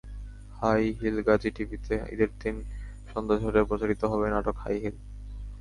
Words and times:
High 0.53 0.83
হিলগাজী 0.99 1.49
টিভিতে 1.51 1.95
ঈদের 2.13 2.31
দিন 2.39 2.55
সন্ধ্যা 3.07 3.37
ছয়টায় 3.41 3.67
প্রচারিত 3.67 4.01
হবে 4.05 4.25
নাটক 4.29 4.55
হাই 4.57 4.75
হিল। 4.83 4.95